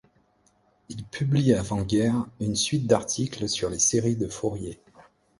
[0.89, 4.79] Il publie avant-guerre une suite d'articles sur les séries de Fourier.